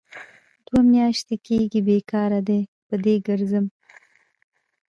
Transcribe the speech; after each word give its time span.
دوه 0.65 0.81
میاشې 0.91 1.35
کېږي 1.45 1.79
بې 1.87 1.97
کاره 2.11 2.39
ډۍ 2.47 2.61
په 2.87 2.93
ډۍ 3.03 3.17
کرځم. 3.25 3.65